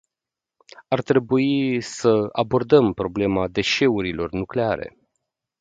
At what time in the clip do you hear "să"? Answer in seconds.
1.87-2.29